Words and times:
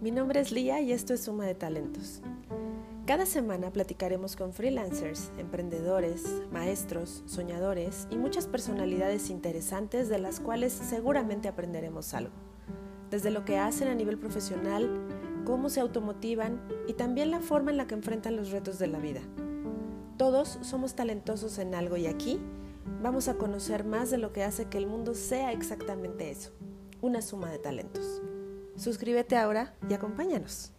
Mi 0.00 0.10
nombre 0.10 0.40
es 0.40 0.50
Lía 0.50 0.80
y 0.80 0.90
esto 0.90 1.14
es 1.14 1.20
Suma 1.20 1.46
de 1.46 1.54
Talentos. 1.54 2.22
Cada 3.06 3.24
semana 3.24 3.72
platicaremos 3.72 4.34
con 4.34 4.52
freelancers, 4.52 5.30
emprendedores, 5.38 6.24
maestros, 6.50 7.22
soñadores 7.26 8.08
y 8.10 8.16
muchas 8.16 8.48
personalidades 8.48 9.30
interesantes 9.30 10.08
de 10.08 10.18
las 10.18 10.40
cuales 10.40 10.72
seguramente 10.72 11.46
aprenderemos 11.46 12.14
algo. 12.14 12.32
Desde 13.12 13.30
lo 13.30 13.44
que 13.44 13.58
hacen 13.58 13.86
a 13.86 13.94
nivel 13.94 14.18
profesional, 14.18 15.06
cómo 15.44 15.68
se 15.68 15.78
automotivan 15.78 16.60
y 16.88 16.94
también 16.94 17.30
la 17.30 17.38
forma 17.38 17.70
en 17.70 17.76
la 17.76 17.86
que 17.86 17.94
enfrentan 17.94 18.34
los 18.34 18.50
retos 18.50 18.80
de 18.80 18.88
la 18.88 18.98
vida. 18.98 19.20
Todos 20.16 20.58
somos 20.62 20.96
talentosos 20.96 21.60
en 21.60 21.76
algo 21.76 21.96
y 21.96 22.08
aquí 22.08 22.40
vamos 23.00 23.28
a 23.28 23.34
conocer 23.34 23.84
más 23.84 24.10
de 24.10 24.18
lo 24.18 24.32
que 24.32 24.42
hace 24.42 24.64
que 24.64 24.78
el 24.78 24.88
mundo 24.88 25.14
sea 25.14 25.52
exactamente 25.52 26.28
eso, 26.28 26.50
una 27.00 27.22
suma 27.22 27.52
de 27.52 27.60
talentos. 27.60 28.20
Suscríbete 28.78 29.36
ahora 29.36 29.74
y 29.88 29.94
acompáñanos. 29.94 30.72